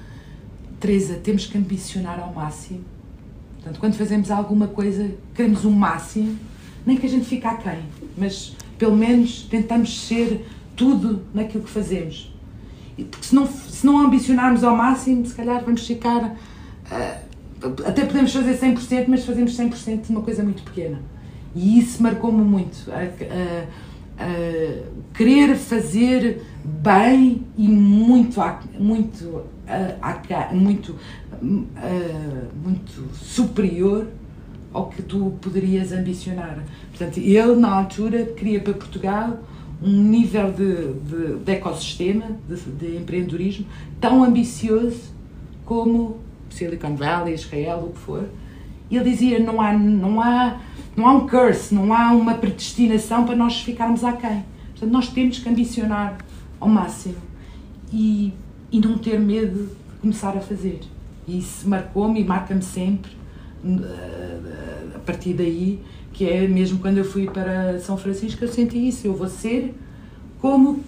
[0.80, 2.84] Teresa, temos que ambicionar ao máximo.
[3.56, 6.36] Portanto, quando fazemos alguma coisa, queremos o um máximo,
[6.84, 7.84] nem que a gente fique aquém,
[8.18, 10.44] mas pelo menos tentamos ser
[10.76, 12.34] tudo naquilo que fazemos.
[12.96, 16.36] Porque se não, se não ambicionarmos ao máximo, se calhar vamos ficar.
[16.92, 17.32] Uh,
[17.86, 21.00] até podemos fazer 100%, mas fazemos 100% de uma coisa muito pequena.
[21.56, 22.90] E isso marcou-me muito.
[22.92, 23.66] A, a,
[24.24, 24.84] a,
[25.14, 28.40] querer fazer bem e muito,
[28.80, 29.42] muito,
[30.52, 30.96] muito,
[32.64, 34.08] muito superior
[34.74, 36.64] ao que tu poderias ambicionar.
[36.90, 39.40] Portanto, ele, na altura, queria para Portugal
[39.82, 43.66] um nível de, de, de ecossistema, de, de, empreendedorismo,
[44.00, 45.12] tão ambicioso
[45.66, 48.30] como Silicon Valley, Israel, o que for.
[48.90, 50.60] Ele dizia: não há, não há
[50.96, 54.44] não há um curse, não há uma predestinação para nós ficarmos aquém.
[54.72, 56.18] Portanto, nós temos que ambicionar
[56.60, 57.18] ao máximo
[57.92, 58.34] e,
[58.72, 60.82] e não ter medo de começar a fazer.
[61.28, 63.22] E isso marcou-me e marca-me sempre
[64.96, 65.80] a partir daí,
[66.14, 69.08] que é mesmo quando eu fui para São Francisco, eu senti isso.
[69.08, 69.74] Eu vou ser
[70.40, 70.84] como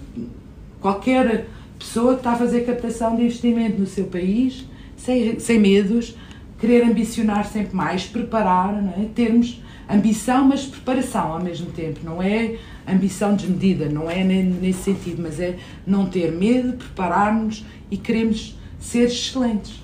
[0.82, 1.48] qualquer
[1.78, 4.66] pessoa que está a fazer captação de investimento no seu país,
[4.98, 6.16] sem, sem medos,
[6.60, 9.06] querer ambicionar sempre mais, preparar, é?
[9.14, 9.62] termos
[9.94, 12.00] ambição, mas preparação ao mesmo tempo.
[12.04, 17.98] Não é ambição desmedida, não é nesse sentido, mas é não ter medo, preparar-nos e
[17.98, 19.82] queremos ser excelentes.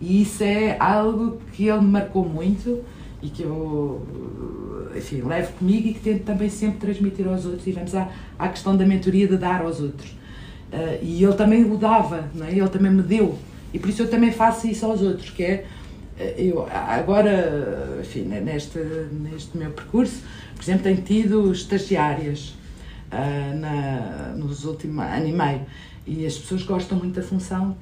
[0.00, 2.82] E isso é algo que ele me marcou muito
[3.22, 4.04] e que eu,
[4.96, 7.66] enfim, levo comigo e que tento também sempre transmitir aos outros.
[7.66, 8.08] E vamos à,
[8.38, 10.10] à questão da mentoria de dar aos outros.
[10.10, 12.50] Uh, e ele também o dava, não é?
[12.50, 13.38] ele também me deu.
[13.72, 15.66] E por isso eu também faço isso aos outros, que é,
[16.36, 20.22] eu agora, enfim, neste, neste meu percurso,
[20.54, 22.54] por exemplo, tenho tido estagiárias
[23.10, 25.60] uh, na, nos últimos ano e meio.
[26.06, 27.76] E as pessoas gostam muito da função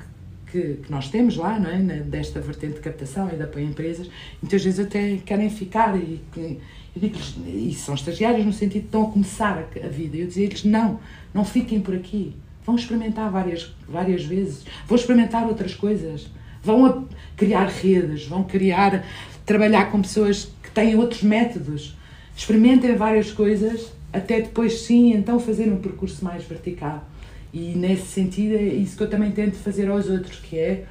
[0.51, 1.78] que, que, que nós temos lá, não é?
[2.01, 4.09] desta vertente de captação e de apoio a empresas,
[4.43, 6.61] muitas vezes até querem ficar e, eu
[6.97, 7.16] digo
[7.47, 10.64] e são estagiários no sentido de estão a começar a, a vida, e eu dizia-lhes,
[10.64, 10.99] não,
[11.33, 16.28] não fiquem por aqui, vão experimentar várias, várias vezes, vão experimentar outras coisas,
[16.62, 19.04] vão criar redes, vão criar,
[19.46, 21.96] trabalhar com pessoas que têm outros métodos,
[22.36, 27.06] experimentem várias coisas, até depois sim, então fazer um percurso mais vertical.
[27.52, 30.84] E nesse sentido é isso que eu também tento fazer aos outros, que é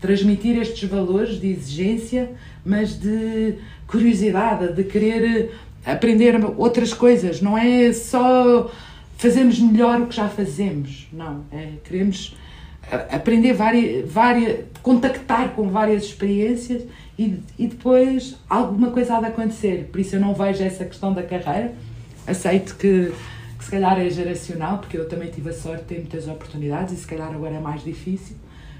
[0.00, 2.30] transmitir estes valores de exigência,
[2.64, 3.54] mas de
[3.86, 5.52] curiosidade, de querer
[5.84, 7.40] aprender outras coisas.
[7.40, 8.70] Não é só
[9.16, 11.44] fazermos melhor o que já fazemos, não.
[11.52, 12.34] É queremos
[13.10, 16.84] aprender várias, várias contactar com várias experiências
[17.18, 19.88] e, e depois alguma coisa há de acontecer.
[19.90, 21.74] Por isso eu não vejo essa questão da carreira.
[22.26, 23.12] Aceito que
[23.56, 26.92] que se calhar é geracional, porque eu também tive a sorte de ter muitas oportunidades
[26.92, 28.36] e se calhar agora é mais difícil,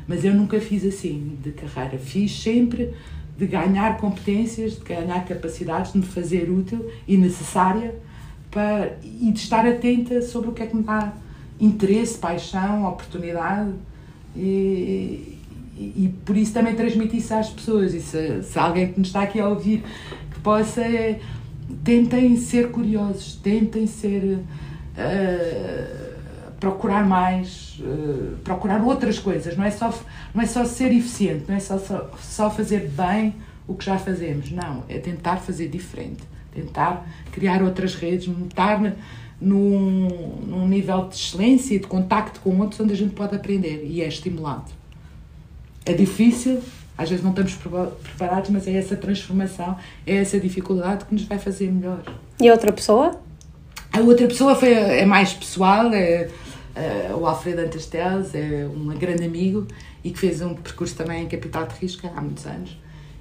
[0.07, 1.99] mas eu nunca fiz assim de carreira.
[1.99, 2.95] Fiz sempre
[3.37, 7.95] de ganhar competências, de ganhar capacidades, de me fazer útil e necessária
[8.51, 11.13] para, e de estar atenta sobre o que é que me dá
[11.59, 13.73] interesse, paixão, oportunidade
[14.37, 15.39] e,
[15.77, 17.95] e, por isso também transmitir isso às pessoas.
[17.95, 19.83] E se, se alguém que nos está aqui a ouvir
[20.33, 21.21] que possa, é,
[21.83, 24.39] tentem ser curiosos, tentem ser
[24.97, 26.07] uh,
[26.61, 29.57] procurar mais, uh, procurar outras coisas.
[29.57, 29.93] Não é só
[30.35, 33.35] não é só ser eficiente, não é só, só só fazer bem
[33.67, 34.51] o que já fazemos.
[34.51, 36.23] Não, é tentar fazer diferente,
[36.55, 38.81] tentar criar outras redes, estar
[39.41, 40.09] num,
[40.47, 44.01] num nível de excelência e de contacto com outros onde a gente pode aprender e
[44.03, 44.71] é estimulado.
[45.85, 46.61] É difícil,
[46.97, 49.77] às vezes não estamos preparados, mas é essa transformação,
[50.07, 52.03] é essa dificuldade que nos vai fazer melhor.
[52.41, 53.21] E a outra pessoa?
[53.93, 56.29] A outra pessoa foi, é mais pessoal, é,
[56.75, 59.67] é o Alfredo Antasteles, é um grande amigo
[60.03, 62.77] e que fez um percurso também em capital de risco há muitos anos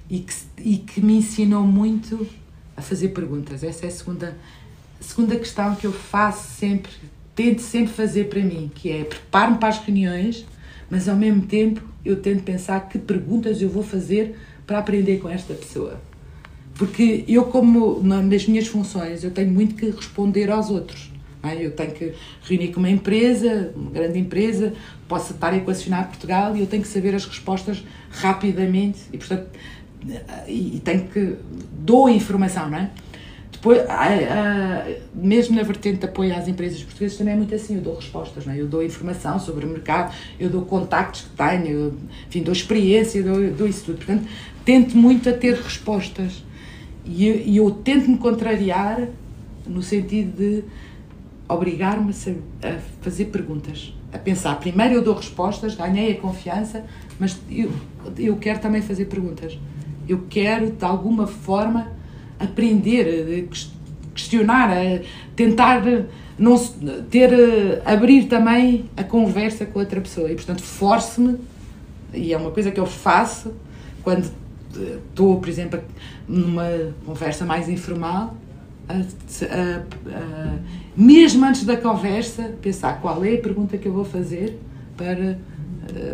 [0.08, 2.26] e que, e que me ensinou muito
[2.76, 3.62] a fazer perguntas.
[3.62, 4.36] Essa é a segunda,
[5.00, 6.90] segunda questão que eu faço sempre,
[7.34, 10.46] tento sempre fazer para mim, que é preparo-me para as reuniões,
[10.90, 14.36] mas ao mesmo tempo eu tento pensar que perguntas eu vou fazer
[14.66, 16.00] para aprender com esta pessoa.
[16.74, 21.10] Porque eu, como nas minhas funções, eu tenho muito que responder aos outros.
[21.42, 21.64] É?
[21.64, 24.74] Eu tenho que reunir com uma empresa, uma grande empresa,
[25.08, 29.46] posso estar a equacionar Portugal e eu tenho que saber as respostas rapidamente e, portanto,
[30.46, 31.36] e tenho que.
[31.78, 32.90] dou a informação, não é?
[33.66, 33.82] Depois,
[35.12, 38.46] mesmo na vertente de apoio às empresas portuguesas, também é muito assim: eu dou respostas,
[38.46, 38.60] não é?
[38.60, 41.94] eu dou informação sobre o mercado, eu dou contactos que tenho, eu,
[42.28, 43.96] enfim, dou experiência, dou, dou isso tudo.
[43.96, 44.24] Portanto,
[44.64, 46.44] tento muito a ter respostas.
[47.04, 49.08] E eu, eu tento me contrariar
[49.66, 50.64] no sentido de
[51.48, 54.60] obrigar-me a, a, fazer perguntas, a pensar.
[54.60, 56.84] Primeiro eu dou respostas, ganhei a confiança,
[57.18, 57.72] mas eu,
[58.16, 59.58] eu quero também fazer perguntas.
[60.08, 61.95] Eu quero, de alguma forma,
[62.38, 63.48] aprender,
[64.14, 64.70] questionar,
[65.34, 65.82] tentar
[66.38, 66.56] não
[67.10, 67.30] ter,
[67.84, 70.30] abrir também a conversa com outra pessoa.
[70.30, 71.38] E, portanto, force-me,
[72.12, 73.54] e é uma coisa que eu faço
[74.02, 74.30] quando
[75.08, 75.80] estou, por exemplo,
[76.28, 78.36] numa conversa mais informal,
[78.88, 79.82] a, a,
[80.14, 80.58] a,
[80.96, 84.58] mesmo antes da conversa, pensar qual é a pergunta que eu vou fazer
[84.96, 85.38] para,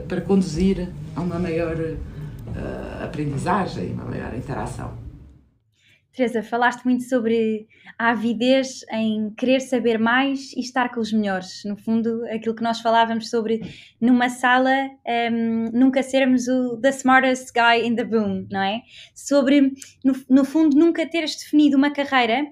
[0.09, 1.77] para conduzir a uma maior
[3.03, 5.02] aprendizagem, uma maior interação.
[6.15, 7.67] Teresa, falaste muito sobre
[7.99, 11.63] a avidez em querer saber mais e estar com os melhores.
[11.65, 13.63] No fundo, aquilo que nós falávamos sobre
[13.99, 14.91] numa sala
[15.33, 18.83] um, nunca sermos o the smartest guy in the room, não é?
[19.15, 19.73] Sobre,
[20.05, 22.45] no, no fundo, nunca teres definido uma carreira,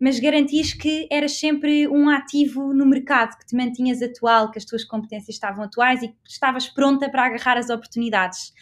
[0.00, 4.64] mas garantis que eras sempre um ativo no mercado, que te mantinhas atual, que as
[4.64, 8.52] tuas competências estavam atuais e que estavas pronta para agarrar as oportunidades.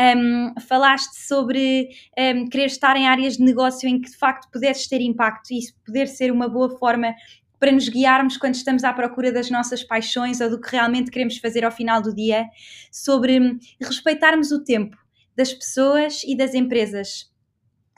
[0.00, 4.86] Um, falaste sobre um, querer estar em áreas de negócio em que de facto pudesses
[4.86, 7.12] ter impacto e isso poder ser uma boa forma
[7.58, 11.38] para nos guiarmos quando estamos à procura das nossas paixões ou do que realmente queremos
[11.38, 12.46] fazer ao final do dia,
[12.92, 14.96] sobre respeitarmos o tempo
[15.36, 17.30] das pessoas e das empresas.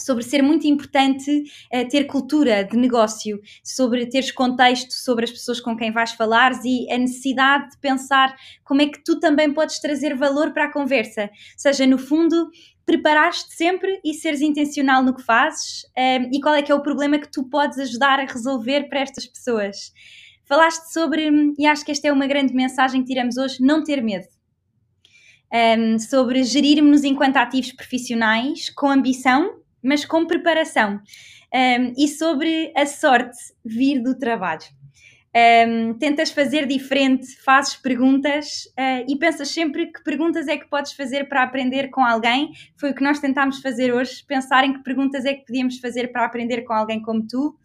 [0.02, 5.60] Sobre ser muito importante uh, ter cultura de negócio, sobre teres contexto sobre as pessoas
[5.60, 8.34] com quem vais falar e a necessidade de pensar
[8.64, 11.22] como é que tu também podes trazer valor para a conversa.
[11.22, 12.50] Ou seja, no fundo,
[12.90, 16.74] preparaste sempre e seres intencional no que fazes um, ehm, e qual é que é
[16.74, 19.92] o problema que tu podes ajudar a resolver para estas pessoas.
[20.44, 24.02] Falaste sobre, e acho que esta é uma grande mensagem que tiramos hoje, não ter
[24.02, 24.26] medo.
[25.52, 31.00] Um, ehm, sobre gerirmos-nos enquanto ativos profissionais com ambição mas com preparação.
[31.52, 34.66] Um, e sobre a sorte vir do trabalho.
[35.32, 40.92] Um, tentas fazer diferente, fazes perguntas uh, e pensas sempre que perguntas é que podes
[40.92, 42.50] fazer para aprender com alguém.
[42.76, 46.10] Foi o que nós tentámos fazer hoje, pensar em que perguntas é que podíamos fazer
[46.10, 47.56] para aprender com alguém como tu.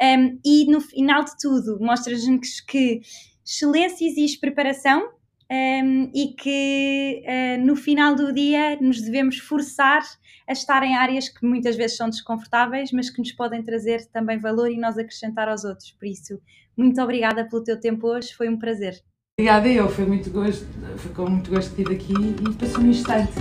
[0.00, 3.00] Um, e no final de tudo, mostras-nos que
[3.44, 5.08] excelência exige preparação,
[5.50, 10.02] um, e que uh, no final do dia nos devemos forçar
[10.46, 14.38] a estar em áreas que muitas vezes são desconfortáveis, mas que nos podem trazer também
[14.38, 15.92] valor e nós acrescentar aos outros.
[15.92, 16.40] Por isso,
[16.76, 19.02] muito obrigada pelo teu tempo hoje, foi um prazer.
[19.38, 22.90] Obrigada eu, foi muito gosto, foi com muito gosto de vir aqui e passou um
[22.90, 23.32] instante.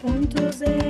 [0.00, 0.89] 1.0